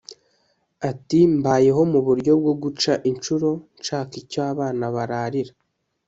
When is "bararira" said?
4.95-5.53